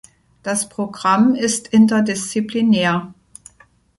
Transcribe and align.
Das 0.41 0.67
Programm 0.67 1.35
ist 1.35 1.67
interdisziplinär. 1.67 3.13